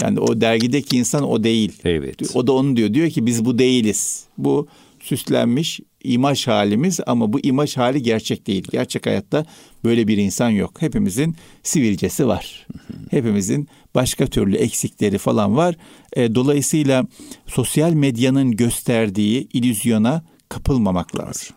[0.00, 1.72] Yani o dergideki insan o değil.
[1.84, 2.16] Evet.
[2.34, 2.94] O da onu diyor.
[2.94, 4.24] Diyor ki biz bu değiliz.
[4.38, 4.66] Bu
[5.04, 8.64] süslenmiş imaj halimiz ama bu imaj hali gerçek değil.
[8.70, 9.46] Gerçek hayatta
[9.84, 10.82] böyle bir insan yok.
[10.82, 12.66] Hepimizin sivilcesi var.
[13.10, 15.76] Hepimizin başka türlü eksikleri falan var.
[16.12, 17.06] E, dolayısıyla
[17.46, 21.56] sosyal medyanın gösterdiği illüzyona kapılmamak lazım.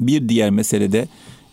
[0.00, 1.08] Bir diğer mesele de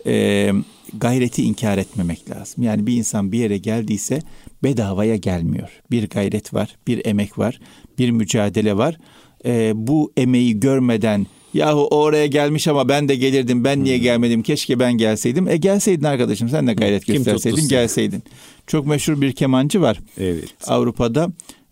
[0.06, 0.52] e,
[0.94, 2.64] gayreti inkar etmemek lazım.
[2.64, 4.20] Yani bir insan bir yere geldiyse
[4.64, 5.82] bedavaya gelmiyor.
[5.92, 7.60] Bir gayret var, bir emek var,
[7.98, 8.98] bir mücadele var.
[9.45, 14.79] E, bu emeği görmeden yahu oraya gelmiş ama ben de gelirdim ben niye gelmedim keşke
[14.79, 15.47] ben gelseydim.
[15.47, 18.23] E gelseydin arkadaşım sen de gayret Kim gösterseydin gelseydin.
[18.67, 19.99] Çok meşhur bir kemancı var.
[20.17, 20.53] Evet.
[20.67, 21.29] Avrupa'da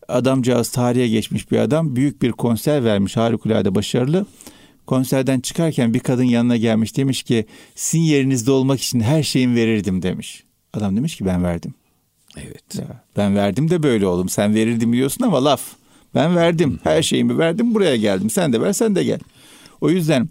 [0.08, 1.96] adamcağız tarihe geçmiş bir adam.
[1.96, 4.26] Büyük bir konser vermiş harikulade başarılı.
[4.88, 10.02] Konserden çıkarken bir kadın yanına gelmiş demiş ki sizin yerinizde olmak için her şeyimi verirdim
[10.02, 10.44] demiş.
[10.74, 11.74] Adam demiş ki ben verdim.
[12.38, 12.76] Evet.
[12.76, 14.30] Ya, ben verdim de böyle oldum.
[14.30, 15.62] Sen verirdim biliyorsun ama laf.
[16.16, 16.80] Ben verdim.
[16.84, 18.30] Her şeyimi verdim buraya geldim.
[18.30, 19.20] Sen de ver sen de gel.
[19.82, 20.30] O yüzden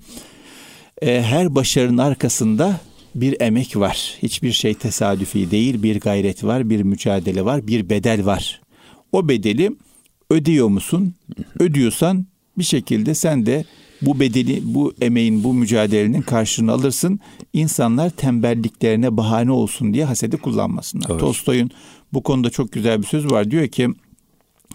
[1.02, 2.80] e, her başarının arkasında
[3.14, 4.18] bir emek var.
[4.22, 5.82] Hiçbir şey tesadüfi değil.
[5.82, 8.60] Bir gayret var, bir mücadele var, bir bedel var.
[9.12, 9.70] O bedeli
[10.30, 11.14] ödüyor musun?
[11.58, 12.26] Ödüyorsan
[12.58, 13.64] bir şekilde sen de
[14.02, 17.20] bu bedeli, bu emeğin, bu mücadelenin karşılığını alırsın.
[17.52, 21.08] İnsanlar tembelliklerine bahane olsun diye hasedi kullanmasınlar.
[21.08, 21.18] Doğru.
[21.18, 21.70] Tolstoy'un
[22.12, 23.50] bu konuda çok güzel bir söz var.
[23.50, 23.88] Diyor ki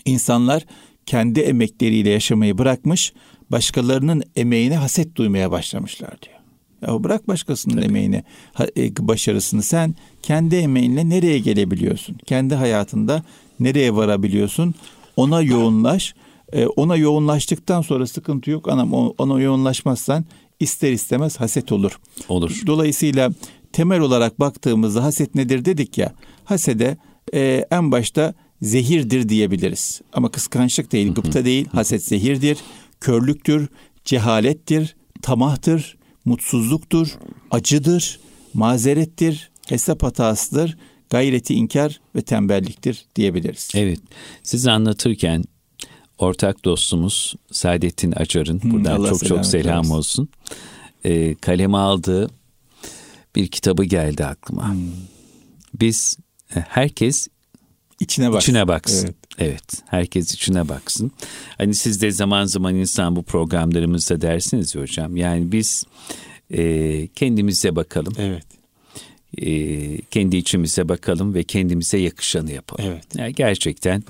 [0.06, 0.66] insanlar
[1.06, 3.14] kendi emekleriyle yaşamayı bırakmış,
[3.52, 6.36] başkalarının emeğine haset duymaya başlamışlar diyor.
[6.82, 12.16] Ya bırak başkasının emeğini, ha- e, başarısını sen kendi emeğinle nereye gelebiliyorsun?
[12.26, 13.24] Kendi hayatında
[13.60, 14.76] nereye varabiliyorsun?
[15.16, 16.14] Ona yoğunlaş.
[16.54, 18.68] E, Ona yoğunlaştıktan sonra sıkıntı yok.
[18.70, 20.26] Anam ona yoğunlaşmazsan
[20.60, 22.00] ister istemez haset olur.
[22.30, 22.62] Olur.
[22.68, 23.30] Dolayısıyla
[23.74, 26.14] temel olarak baktığımızda haset nedir dedik ya.
[26.46, 26.98] Hasede
[27.34, 30.02] e, en başta zehirdir diyebiliriz.
[30.14, 31.68] Ama kıskançlık değil, gıpta değil.
[31.72, 32.58] Haset zehirdir,
[33.00, 33.68] körlüktür,
[34.06, 37.18] cehalettir, tamahtır, mutsuzluktur,
[37.52, 38.20] acıdır,
[38.54, 40.78] mazerettir, hesap hatasıdır,
[41.10, 43.70] gayreti inkar ve tembelliktir diyebiliriz.
[43.76, 44.00] Evet.
[44.44, 45.44] Siz anlatırken
[46.18, 49.94] ortak dostumuz Saadettin Acar'ın buradan Allah çok çok selam versin.
[49.94, 50.30] olsun.
[51.06, 52.30] Ee, kaleme aldığı
[53.36, 54.74] bir kitabı geldi aklıma.
[54.74, 54.80] Hmm.
[55.74, 56.18] Biz
[56.56, 57.28] e, herkes
[58.00, 58.42] İçine bak.
[58.42, 59.06] içine baksın.
[59.06, 59.16] Evet.
[59.40, 59.84] Evet.
[59.86, 61.12] herkes içine baksın.
[61.58, 65.18] Hani siz de zaman zaman insan bu programlarımızda dersiniz ya hocam.
[65.18, 65.84] Yani biz
[66.52, 68.14] e, kendimize bakalım.
[68.20, 68.46] Evet.
[69.38, 72.86] e, kendi içimize bakalım ve kendimize yakışanı yapalım.
[72.88, 73.06] Evet.
[73.16, 74.04] Yani gerçekten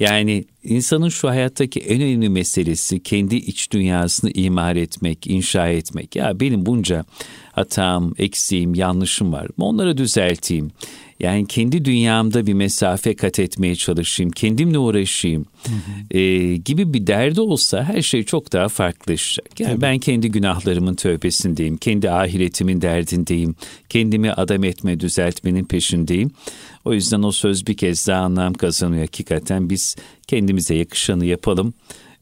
[0.00, 6.16] Yani insanın şu hayattaki en önemli meselesi kendi iç dünyasını imar etmek, inşa etmek.
[6.16, 7.04] Ya benim bunca
[7.52, 9.48] hatam, eksiğim, yanlışım var.
[9.58, 10.70] Onları düzelteyim.
[11.20, 16.18] Yani kendi dünyamda bir mesafe kat etmeye çalışayım, kendimle uğraşayım hı hı.
[16.18, 19.60] E, gibi bir derdi olsa her şey çok daha farklılaşacak.
[19.60, 19.82] Yani Tabii.
[19.82, 23.54] ben kendi günahlarımın tövbesindeyim, kendi ahiretimin derdindeyim,
[23.88, 26.30] kendimi adam etme, düzeltmenin peşindeyim.
[26.84, 29.02] O yüzden o söz bir kez daha anlam kazanıyor.
[29.02, 31.74] Hakikaten biz kendimize yakışanı yapalım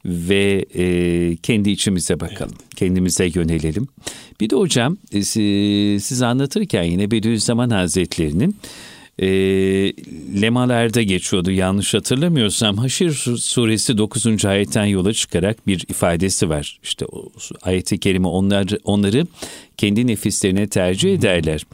[0.08, 2.54] ve e, kendi içimize bakalım.
[2.60, 2.74] Evet.
[2.76, 3.88] Kendimize yönelelim.
[4.40, 5.22] Bir de hocam e,
[6.00, 8.56] siz anlatırken yine Bediüzzaman Hazretleri'nin
[9.18, 9.28] e,
[10.42, 12.76] lemalarda geçiyordu yanlış hatırlamıyorsam.
[12.76, 14.44] Haşir suresi 9.
[14.44, 16.78] ayetten yola çıkarak bir ifadesi var.
[16.82, 19.26] İşte o ayeti kerime onları, onları
[19.76, 21.66] kendi nefislerine tercih ederler.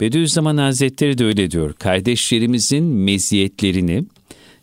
[0.00, 1.72] Bediüzzaman Hazretleri de öyle diyor.
[1.72, 4.04] Kardeşlerimizin meziyetlerini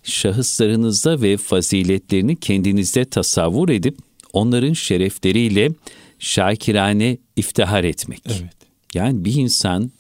[0.07, 3.97] şahıslarınızda ve faziletlerini kendinizde tasavvur edip
[4.33, 5.69] onların şerefleriyle
[6.19, 8.21] şakirane iftihar etmek.
[8.25, 8.53] Evet.
[8.93, 9.91] Yani bir insan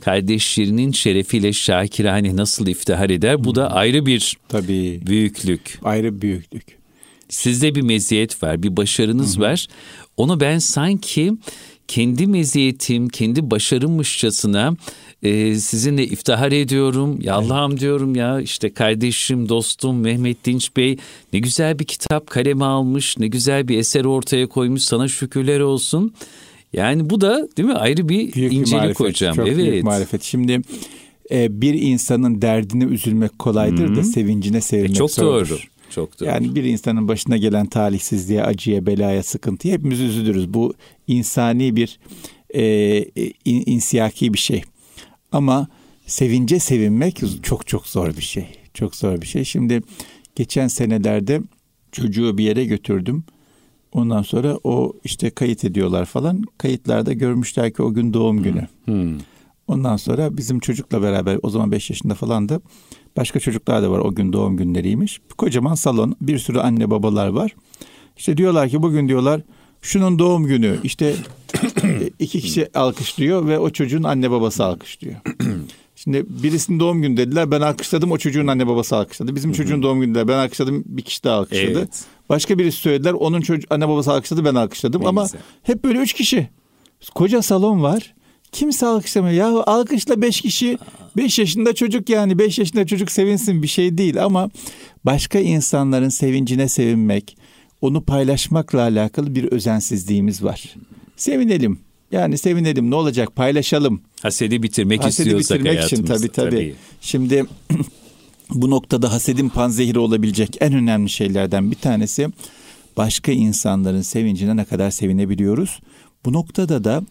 [0.00, 3.44] kardeşlerinin şerefiyle şakirane nasıl iftihar eder?
[3.44, 5.00] Bu da ayrı bir Tabii.
[5.06, 5.78] büyüklük.
[5.82, 6.76] Ayrı bir büyüklük.
[7.28, 9.44] Sizde bir meziyet var, bir başarınız Hı-hı.
[9.44, 9.66] var.
[10.16, 11.32] Onu ben sanki
[11.88, 14.76] kendi meziyetim, kendi başarımmışçasına
[15.22, 17.18] e, sizinle iftihar ediyorum.
[17.20, 20.96] Ya Allah'ım diyorum ya işte kardeşim, dostum Mehmet Dinç Bey
[21.32, 24.82] ne güzel bir kitap kaleme almış, ne güzel bir eser ortaya koymuş.
[24.82, 26.14] Sana şükürler olsun.
[26.72, 29.36] Yani bu da değil mi ayrı bir büyük incelik bir marifet, hocam.
[29.36, 29.56] Çok evet.
[29.56, 30.22] büyük marifet.
[30.22, 30.60] Şimdi
[31.30, 33.96] e, bir insanın derdine üzülmek kolaydır Hı-hı.
[33.96, 35.50] da sevincine sevinmek e, çok zordur.
[35.50, 35.58] Doğru.
[35.90, 36.28] Çok doğru.
[36.28, 40.54] Yani bir insanın başına gelen talihsizliğe, acıya, belaya, sıkıntıya hepimiz üzülürüz.
[40.54, 40.74] Bu
[41.06, 41.98] insani bir
[42.54, 42.98] e,
[43.44, 44.62] in, insiyaki bir şey.
[45.32, 45.68] Ama
[46.06, 48.46] sevince sevinmek çok çok zor bir şey.
[48.74, 49.44] Çok zor bir şey.
[49.44, 49.82] Şimdi
[50.34, 51.40] geçen senelerde
[51.92, 53.24] çocuğu bir yere götürdüm.
[53.92, 56.44] Ondan sonra o işte kayıt ediyorlar falan.
[56.58, 58.68] Kayıtlarda görmüşler ki o gün doğum günü.
[58.84, 59.18] Hmm.
[59.68, 62.60] Ondan sonra bizim çocukla beraber o zaman 5 yaşında falandı.
[63.16, 65.20] Başka çocuklar da var o gün doğum günleriymiş.
[65.38, 67.56] Kocaman salon bir sürü anne babalar var.
[68.16, 69.40] İşte diyorlar ki bugün diyorlar
[69.86, 71.14] şunun doğum günü işte
[72.18, 75.16] iki kişi alkışlıyor ve o çocuğun anne babası alkışlıyor.
[75.96, 79.36] Şimdi birisinin doğum günü dediler ben alkışladım o çocuğun anne babası alkışladı.
[79.36, 81.78] Bizim çocuğun doğum günü dediler ben alkışladım bir kişi daha alkışladı.
[81.78, 82.04] Evet.
[82.28, 85.26] Başka birisi söylediler onun çocuk anne babası alkışladı ben alkışladım ne ama
[85.62, 86.48] hep böyle üç kişi.
[87.14, 88.14] Koca salon var.
[88.52, 89.34] Kimse alkışlamıyor.
[89.34, 90.78] Ya alkışla beş kişi.
[91.16, 92.38] Beş yaşında çocuk yani.
[92.38, 94.50] Beş yaşında çocuk sevinsin bir şey değil ama
[95.04, 97.36] başka insanların sevincine sevinmek,
[97.86, 100.74] onu paylaşmakla alakalı bir özensizliğimiz var.
[101.16, 101.78] Sevinelim.
[102.12, 104.00] Yani sevinelim ne olacak paylaşalım.
[104.22, 106.74] Hasedi bitirmek hasedi istiyorsak bitirmek için tabii, tabii tabii.
[107.00, 107.44] Şimdi
[108.50, 112.28] bu noktada hasedin panzehiri olabilecek en önemli şeylerden bir tanesi
[112.96, 115.80] başka insanların sevincine ne kadar sevinebiliyoruz.
[116.24, 117.02] Bu noktada da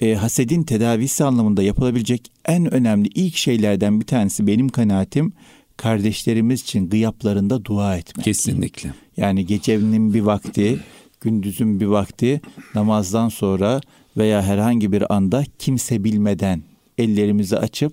[0.00, 5.32] e, hasedin tedavisi anlamında yapılabilecek en önemli ilk şeylerden bir tanesi benim kanaatim
[5.76, 8.24] kardeşlerimiz için gıyaplarında dua etmek.
[8.24, 8.94] Kesinlikle.
[9.16, 10.78] Yani gecenin bir vakti,
[11.20, 12.40] gündüzün bir vakti
[12.74, 13.80] namazdan sonra
[14.16, 16.62] veya herhangi bir anda kimse bilmeden
[16.98, 17.92] ellerimizi açıp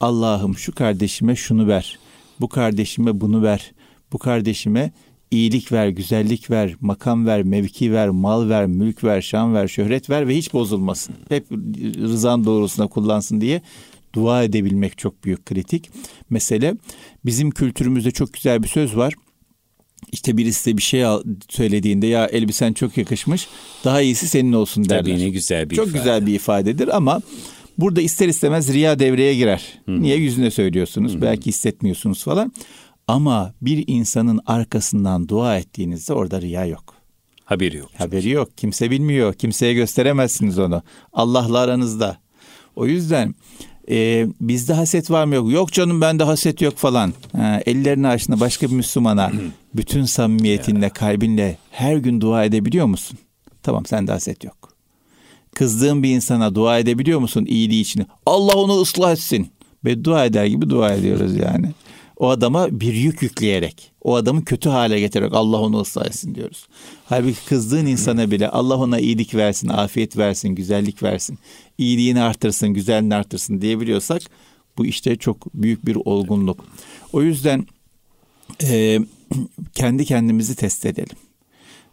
[0.00, 1.98] Allah'ım şu kardeşime şunu ver,
[2.40, 3.72] bu kardeşime bunu ver,
[4.12, 4.92] bu kardeşime
[5.30, 10.10] iyilik ver, güzellik ver, makam ver, mevki ver, mal ver, mülk ver, şan ver, şöhret
[10.10, 11.14] ver ve hiç bozulmasın.
[11.28, 11.46] Hep
[12.00, 13.62] rızan doğrusuna kullansın diye
[14.14, 15.90] dua edebilmek çok büyük kritik
[16.30, 16.74] mesele.
[17.24, 19.14] Bizim kültürümüzde çok güzel bir söz var.
[20.12, 21.04] İşte birisi de bir şey
[21.48, 23.48] söylediğinde ya elbisen çok yakışmış
[23.84, 25.00] daha iyisi senin olsun derler.
[25.00, 25.98] Tabii ne güzel bir Çok ifade.
[25.98, 27.20] güzel bir ifadedir ama
[27.78, 29.78] burada ister istemez riya devreye girer.
[29.86, 30.02] Hı.
[30.02, 31.14] Niye yüzüne söylüyorsunuz?
[31.14, 31.22] Hı.
[31.22, 32.52] Belki hissetmiyorsunuz falan.
[33.08, 36.94] Ama bir insanın arkasından dua ettiğinizde orada riya yok.
[37.44, 37.90] Haberi yok.
[37.98, 38.58] Haberi yok.
[38.58, 39.34] Kimse bilmiyor.
[39.34, 40.82] Kimseye gösteremezsiniz onu.
[41.12, 42.18] Allah'la aranızda.
[42.76, 43.34] O yüzden
[43.90, 45.52] e, bizde haset var mı yok?
[45.52, 47.12] Yok canım bende haset yok falan.
[47.36, 49.32] Ha, ellerini açtığında başka bir Müslümana
[49.74, 53.18] bütün samimiyetinle, kalbinle her gün dua edebiliyor musun?
[53.62, 54.56] Tamam sende haset yok.
[55.54, 58.06] Kızdığın bir insana dua edebiliyor musun iyiliği için?
[58.26, 59.48] Allah onu ıslah etsin.
[59.84, 61.70] Ve dua eder gibi dua ediyoruz yani
[62.16, 66.68] o adama bir yük yükleyerek, o adamı kötü hale getirerek Allah onu ıslah etsin diyoruz.
[67.04, 71.38] Halbuki kızdığın insana bile Allah ona iyilik versin, afiyet versin, güzellik versin,
[71.78, 74.22] iyiliğini artırsın, güzelliğini artırsın diyebiliyorsak
[74.78, 76.64] bu işte çok büyük bir olgunluk.
[77.12, 77.66] O yüzden
[78.62, 79.00] e,
[79.74, 81.16] kendi kendimizi test edelim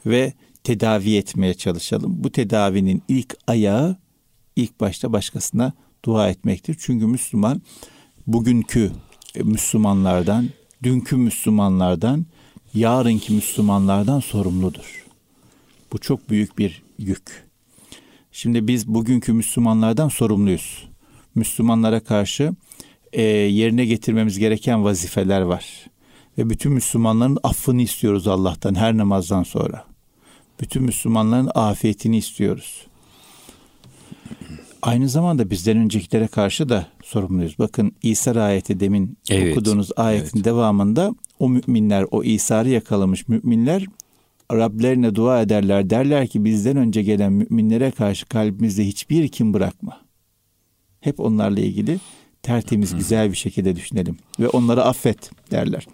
[0.06, 2.24] ve tedavi etmeye çalışalım.
[2.24, 3.98] Bu tedavinin ilk ayağı
[4.56, 5.74] ilk başta başkasına
[6.06, 6.78] dua etmektir.
[6.80, 7.62] Çünkü Müslüman
[8.28, 8.92] bugünkü
[9.36, 10.50] Müslümanlardan,
[10.84, 12.26] dünkü Müslümanlardan
[12.74, 15.06] yarınki Müslümanlardan sorumludur.
[15.92, 17.48] Bu çok büyük bir yük.
[18.32, 20.88] Şimdi biz bugünkü Müslümanlardan sorumluyuz.
[21.36, 22.54] Müslümanlara karşı
[23.14, 25.66] e, yerine getirmemiz gereken vazifeler var.
[26.38, 29.86] Ve bütün Müslümanların affını istiyoruz Allah'tan her namazdan sonra.
[30.62, 32.88] Bütün Müslümanların afiyetini istiyoruz.
[34.82, 37.60] Aynı zamanda bizden öncekilere karşı da sorumluyuz.
[37.60, 40.46] Bakın İsa ayeti demin evet, okuduğunuz ayetin evet.
[40.46, 43.86] devamında o müminler, o İsa'yı yakalamış müminler
[44.54, 45.90] Rablerine dua ederler.
[45.90, 50.02] Derler ki bizden önce gelen müminlere karşı kalbimizde hiçbir kim bırakma.
[51.02, 52.00] Hep onlarla ilgili
[52.44, 54.18] tertemiz, güzel bir şekilde düşünelim.
[54.40, 55.88] Ve onları affet derler.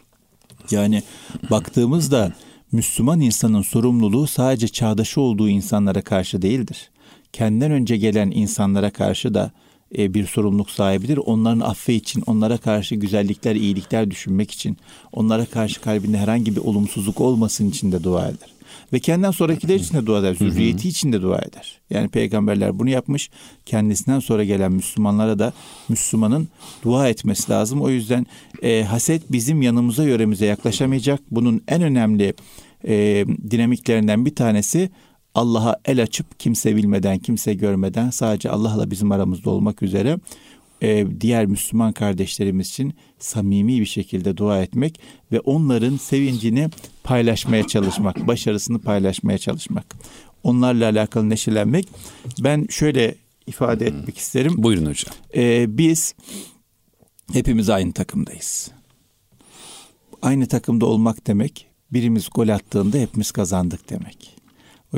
[0.71, 1.03] Yani
[1.49, 2.33] baktığımızda
[2.71, 6.89] Müslüman insanın sorumluluğu sadece çağdaşı olduğu insanlara karşı değildir.
[7.33, 9.51] Kendinden önce gelen insanlara karşı da
[9.97, 11.17] e, bir sorumluluk sahibidir.
[11.17, 14.77] Onların affı için, onlara karşı güzellikler, iyilikler düşünmek için,
[15.11, 18.57] onlara karşı kalbinde herhangi bir olumsuzluk olmasın için de dua eder.
[18.93, 21.79] Ve kendinden sonrakiler için de dua eder, zürriyeti için de dua eder.
[21.89, 23.29] Yani peygamberler bunu yapmış,
[23.65, 25.53] kendisinden sonra gelen Müslümanlara da
[25.89, 26.47] Müslümanın
[26.83, 27.81] dua etmesi lazım.
[27.81, 28.25] O yüzden
[28.63, 31.19] e, haset bizim yanımıza, yöremize yaklaşamayacak.
[31.31, 32.33] Bunun en önemli
[32.87, 34.89] e, dinamiklerinden bir tanesi
[35.35, 40.17] Allah'a el açıp kimse bilmeden, kimse görmeden sadece Allah'la bizim aramızda olmak üzere
[40.81, 44.99] e, diğer Müslüman kardeşlerimiz için samimi bir şekilde dua etmek
[45.31, 46.69] ve onların sevincini
[47.03, 49.85] paylaşmaya çalışmak, başarısını paylaşmaya çalışmak.
[50.43, 51.87] Onlarla alakalı neşelenmek.
[52.39, 53.15] Ben şöyle
[53.47, 54.53] ifade etmek isterim.
[54.57, 55.15] Buyurun hocam.
[55.35, 56.15] E, biz
[57.33, 58.71] hepimiz aynı takımdayız.
[60.21, 64.36] Aynı takımda olmak demek birimiz gol attığında hepimiz kazandık demek.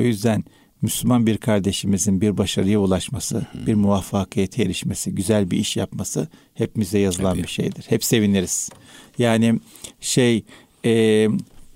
[0.00, 0.44] O yüzden
[0.82, 7.32] Müslüman bir kardeşimizin bir başarıya ulaşması, bir muvaffakiyete erişmesi, güzel bir iş yapması hepimize yazılan
[7.32, 7.42] Tabii.
[7.42, 7.84] bir şeydir.
[7.88, 8.70] Hep seviniriz.
[9.18, 9.60] Yani
[10.00, 10.44] şey
[10.84, 11.26] e,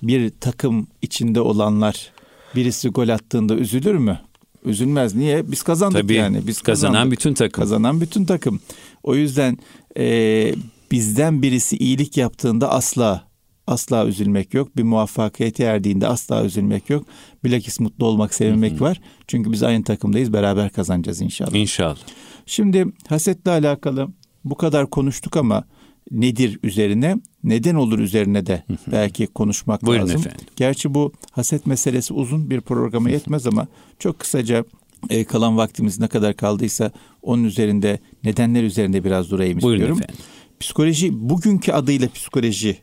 [0.02, 2.12] bir takım içinde olanlar
[2.54, 4.20] birisi gol attığında üzülür mü?
[4.64, 5.14] Üzülmez.
[5.14, 5.50] Niye?
[5.50, 6.46] Biz kazandık Tabii, yani.
[6.46, 7.12] Biz kazanan kazandık.
[7.12, 7.62] bütün takım.
[7.62, 8.60] Kazanan bütün takım.
[9.02, 9.58] O yüzden
[9.96, 10.54] e,
[10.90, 13.28] bizden birisi iyilik yaptığında asla
[13.66, 14.76] asla üzülmek yok.
[14.76, 17.06] Bir muvaffakiyete erdiğinde asla üzülmek yok.
[17.44, 18.80] Bilakis mutlu olmak, sevinmek hı hı.
[18.80, 19.00] var.
[19.28, 20.32] Çünkü biz aynı takımdayız.
[20.32, 21.54] Beraber kazanacağız inşallah.
[21.54, 21.98] İnşallah.
[22.46, 24.08] Şimdi hasetle alakalı
[24.44, 25.64] bu kadar konuştuk ama
[26.10, 30.20] nedir üzerine, neden olur üzerine de belki konuşmak Buyurun lazım.
[30.20, 30.46] Efendim.
[30.56, 33.66] Gerçi bu haset meselesi uzun bir programa yetmez ama
[33.98, 34.64] çok kısaca
[35.10, 36.90] e, kalan vaktimiz ne kadar kaldıysa
[37.22, 40.02] onun üzerinde nedenler üzerinde biraz durayım Buyurun istiyorum.
[40.02, 40.24] Efendim.
[40.60, 42.76] Psikoloji bugünkü adıyla psikoloji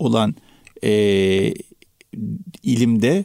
[0.00, 0.34] olan
[0.84, 1.54] e,
[2.62, 3.24] ilimde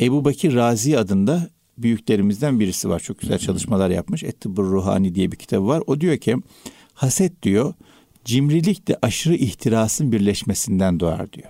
[0.00, 3.00] Ebu Bakir Razi adında büyüklerimizden birisi var.
[3.00, 4.24] Çok güzel çalışmalar yapmış.
[4.24, 5.82] Ettibur Ruhani diye bir kitabı var.
[5.86, 6.36] O diyor ki
[6.94, 7.74] haset diyor
[8.24, 11.48] cimrilik de aşırı ihtirasın birleşmesinden doğar diyor.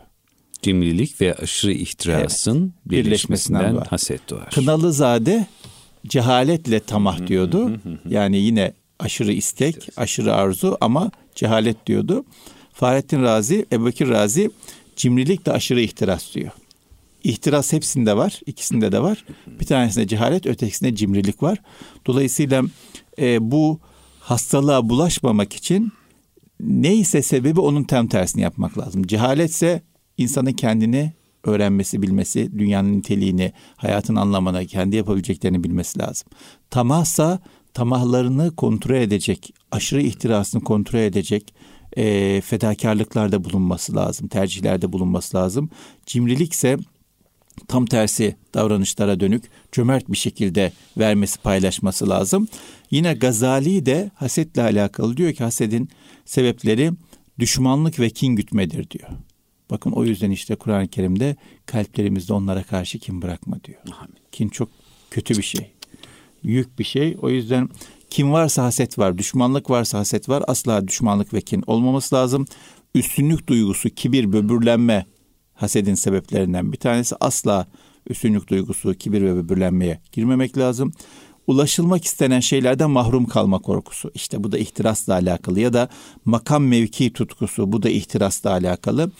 [0.62, 3.87] Cimrilik ve aşırı ihtirasın evet, birleşmesinden, birleşmesinden doğar.
[3.87, 4.50] haset doğar.
[4.50, 5.46] Kınalızade
[6.06, 7.80] cehaletle tamah diyordu.
[8.08, 12.24] yani yine aşırı istek, aşırı arzu ama cehalet diyordu.
[12.83, 14.51] Fahrettin Razi, Ebubekir Razi
[14.97, 16.51] cimrilik de aşırı ihtiras diyor.
[17.25, 19.25] İhtiras hepsinde var, ikisinde de var.
[19.61, 21.59] Bir tanesinde cehalet, ötekisinde cimrilik var.
[22.07, 22.62] Dolayısıyla
[23.18, 23.81] e, bu
[24.21, 25.92] hastalığa bulaşmamak için
[26.61, 29.07] neyse sebebi onun tam tersini yapmak lazım.
[29.07, 29.83] Cehaletse
[30.18, 31.12] insanın kendini
[31.45, 36.29] öğrenmesi, bilmesi, dünyanın niteliğini, hayatın anlamını, kendi yapabileceklerini bilmesi lazım.
[36.71, 37.40] Tamahsa
[37.75, 41.55] tamahlarını kontrol edecek, aşırı ihtirasını kontrol edecek,
[41.96, 45.70] e, fedakarlıklarda bulunması lazım, tercihlerde bulunması lazım.
[46.07, 46.78] Cimrilik ise
[47.68, 52.48] tam tersi davranışlara dönük cömert bir şekilde vermesi, paylaşması lazım.
[52.90, 55.88] Yine Gazali de hasetle alakalı diyor ki hasedin
[56.24, 56.92] sebepleri
[57.38, 59.09] düşmanlık ve kin gütmedir diyor.
[59.70, 63.81] Bakın o yüzden işte Kur'an-ı Kerim'de kalplerimizde onlara karşı kin bırakma diyor.
[64.33, 64.68] Kin çok
[65.11, 65.72] kötü bir şey.
[66.42, 67.16] Yük bir şey.
[67.22, 67.68] O yüzden
[68.12, 70.44] kim varsa haset var, düşmanlık varsa haset var.
[70.46, 72.46] Asla düşmanlık ve kin olmaması lazım.
[72.94, 75.07] Üstünlük duygusu, kibir, böbürlenme
[75.55, 77.16] hasedin sebeplerinden bir tanesi.
[77.20, 77.66] Asla
[78.09, 80.92] üstünlük duygusu, kibir ve böbürlenmeye girmemek lazım.
[81.46, 84.11] Ulaşılmak istenen şeylerden mahrum kalma korkusu.
[84.14, 85.88] İşte bu da ihtirasla alakalı ya da
[86.25, 89.11] makam mevki tutkusu bu da ihtirasla alakalı.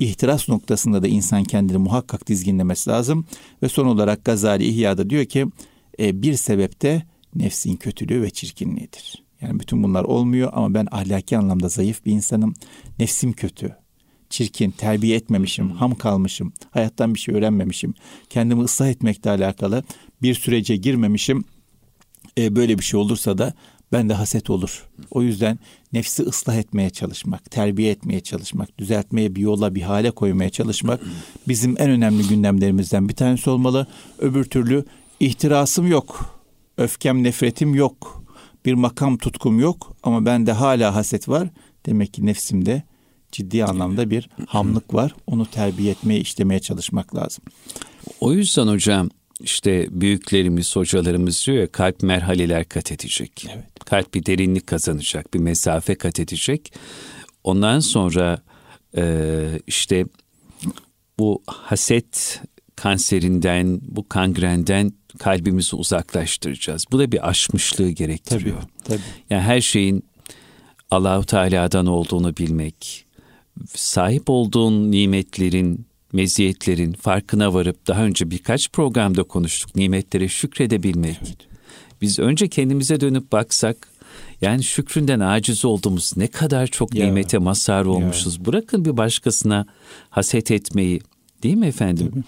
[0.00, 3.24] İhtiras noktasında da insan kendini muhakkak dizginlemesi lazım.
[3.62, 5.46] Ve son olarak Gazali İhya'da diyor ki
[5.98, 9.22] e, bir sebepte nefsin kötülüğü ve çirkinliğidir.
[9.40, 12.54] Yani bütün bunlar olmuyor ama ben ahlaki anlamda zayıf bir insanım.
[12.98, 13.76] Nefsim kötü,
[14.30, 17.94] çirkin, terbiye etmemişim, ham kalmışım, hayattan bir şey öğrenmemişim.
[18.30, 19.84] Kendimi ıslah etmekle alakalı
[20.22, 21.44] bir sürece girmemişim.
[22.38, 23.54] E, böyle bir şey olursa da
[23.92, 24.86] bende haset olur.
[25.10, 25.58] O yüzden
[25.92, 31.00] nefsi ıslah etmeye çalışmak, terbiye etmeye çalışmak, düzeltmeye bir yola, bir hale koymaya çalışmak
[31.48, 33.86] bizim en önemli gündemlerimizden bir tanesi olmalı.
[34.18, 34.84] Öbür türlü
[35.20, 36.41] ihtirasım yok,
[36.76, 38.24] öfkem, nefretim yok,
[38.64, 41.48] bir makam tutkum yok ama bende hala haset var.
[41.86, 42.82] Demek ki nefsimde
[43.32, 45.14] ciddi anlamda bir hamlık var.
[45.26, 47.44] Onu terbiye etmeye, işlemeye çalışmak lazım.
[48.20, 49.08] O yüzden hocam
[49.40, 53.46] işte büyüklerimiz, hocalarımız diyor ya kalp merhaleler kat edecek.
[53.54, 53.64] Evet.
[53.84, 56.72] Kalp bir derinlik kazanacak, bir mesafe kat edecek.
[57.44, 58.42] Ondan sonra
[58.96, 59.26] e,
[59.66, 60.06] işte
[61.18, 62.40] bu haset
[62.76, 66.84] kanserinden, bu kangrenden kalbimizi uzaklaştıracağız.
[66.92, 68.56] Bu da bir aşmışlığı gerektiriyor.
[68.56, 69.00] Tabii, tabii.
[69.30, 70.04] Yani her şeyin
[70.90, 73.04] Allahu Teala'dan olduğunu bilmek,
[73.74, 79.76] sahip olduğun nimetlerin, meziyetlerin farkına varıp daha önce birkaç programda konuştuk.
[79.76, 81.18] Nimetlere şükredebilmek.
[81.22, 81.36] Evet.
[82.00, 83.88] Biz önce kendimize dönüp baksak
[84.40, 87.06] yani şükründen aciz olduğumuz ne kadar çok ya.
[87.06, 88.38] nimete mazhar olmuşuz.
[88.38, 88.44] Ya.
[88.44, 89.66] Bırakın bir başkasına
[90.10, 91.00] haset etmeyi
[91.42, 92.10] değil mi efendim?
[92.10, 92.22] Tabii.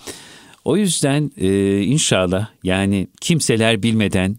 [0.64, 4.36] O yüzden e, inşallah yani kimseler bilmeden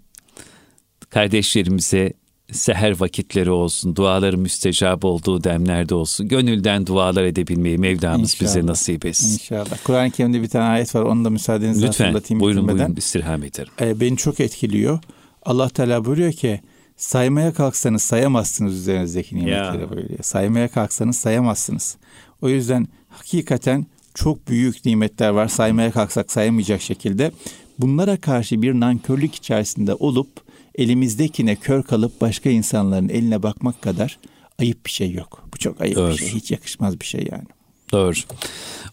[1.10, 2.14] kardeşlerimize
[2.52, 6.28] seher vakitleri olsun, duaların müstecab olduğu demlerde olsun.
[6.28, 8.50] Gönülden dualar edebilmeyi Mevlamız İnşallah.
[8.50, 9.34] bize nasip etsin.
[9.34, 9.78] İnşallah.
[9.84, 11.02] Kur'an-ı Kerim'de bir tane ayet var.
[11.02, 12.40] Onu da müsaadenizle Lütfen, hatırlatayım.
[12.42, 12.86] buyurun bitirmeden.
[12.88, 13.72] buyurun istirham ederim.
[13.82, 15.00] Ee, beni çok etkiliyor.
[15.46, 16.62] Allah Teala buyuruyor ki
[16.98, 20.20] saymaya kalksanız sayamazsınız üzerinizdeki nimetleri buyuruyor.
[20.24, 21.98] Saymaya kalksanız sayamazsınız.
[22.42, 25.48] O yüzden hakikaten çok büyük nimetler var.
[25.48, 27.32] Saymaya kalksak sayamayacak şekilde.
[27.80, 30.30] Bunlara karşı bir nankörlük içerisinde olup
[30.76, 34.20] elimizdekine kör kalıp başka insanların eline bakmak kadar
[34.60, 35.48] ayıp bir şey yok.
[35.54, 36.12] Bu çok ayıp Doğru.
[36.12, 36.30] bir şey.
[36.30, 37.46] Hiç yakışmaz bir şey yani.
[37.92, 38.16] Doğru.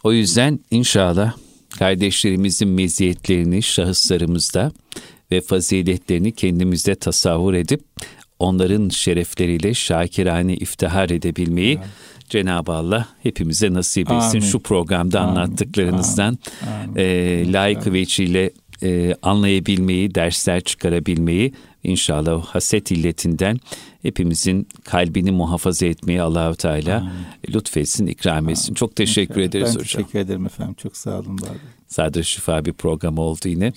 [0.04, 1.37] O yüzden inşallah
[1.78, 4.72] kardeşlerimizin meziyetlerini şahıslarımızda
[5.30, 7.85] ve faziletlerini kendimizde tasavvur edip
[8.38, 11.87] onların şerefleriyle şakirane iftihar edebilmeyi evet.
[12.33, 14.38] Cenab-ı Allah hepimize nasip etsin.
[14.38, 14.40] Amin.
[14.40, 15.37] Şu programda Amin.
[15.37, 16.38] anlattıklarınızdan
[16.85, 16.97] Amin.
[16.97, 18.51] E, layık veçiyle
[18.83, 21.53] e, anlayabilmeyi, dersler çıkarabilmeyi
[21.85, 23.59] İnşallah o haset illetinden
[24.03, 27.11] hepimizin kalbini muhafaza etmeyi Allahu Teala Amin.
[27.55, 28.75] lütfetsin, ikram etsin.
[28.75, 29.49] Çok teşekkür İnşallah.
[29.49, 29.79] ederiz ben hocam.
[29.79, 30.75] Ben teşekkür ederim efendim.
[30.75, 31.40] Çok sağ olun.
[31.88, 33.73] Sadece Şifa bir program oldu yine.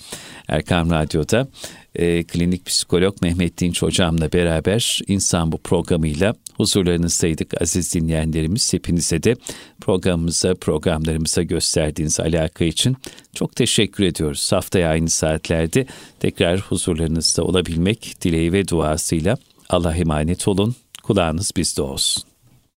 [0.48, 1.48] Erkam Radyo'da
[1.98, 8.72] e, klinik psikolog Mehmet Dinç hocamla beraber insan bu programıyla huzurlarınızdaydık aziz dinleyenlerimiz.
[8.72, 9.36] Hepinize de
[9.80, 12.96] programımıza, programlarımıza gösterdiğiniz alaka için
[13.34, 14.52] çok teşekkür ediyoruz.
[14.52, 15.86] Haftaya aynı saatlerde
[16.20, 19.36] tekrar huzurlarınızda olabilmek dileği ve duasıyla
[19.68, 20.74] Allah'a emanet olun.
[21.02, 22.35] Kulağınız bizde olsun.